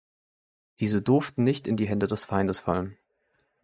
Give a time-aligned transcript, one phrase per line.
[0.79, 2.97] Diese durften nicht in die Hände des Feindes fallen.